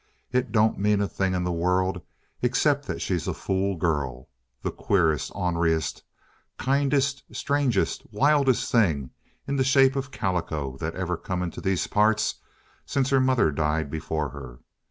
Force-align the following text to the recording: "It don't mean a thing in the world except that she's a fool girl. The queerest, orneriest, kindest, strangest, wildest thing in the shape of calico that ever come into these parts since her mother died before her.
"It 0.31 0.51
don't 0.51 0.79
mean 0.79 0.99
a 0.99 1.07
thing 1.07 1.35
in 1.35 1.43
the 1.43 1.51
world 1.51 2.01
except 2.41 2.87
that 2.87 3.03
she's 3.03 3.27
a 3.27 3.35
fool 3.35 3.75
girl. 3.77 4.29
The 4.63 4.71
queerest, 4.71 5.29
orneriest, 5.35 6.01
kindest, 6.57 7.21
strangest, 7.31 8.07
wildest 8.11 8.71
thing 8.71 9.11
in 9.45 9.57
the 9.57 9.63
shape 9.63 9.95
of 9.95 10.09
calico 10.09 10.75
that 10.77 10.95
ever 10.95 11.17
come 11.17 11.43
into 11.43 11.61
these 11.61 11.85
parts 11.85 12.33
since 12.83 13.11
her 13.11 13.21
mother 13.21 13.51
died 13.51 13.91
before 13.91 14.29
her. 14.29 14.61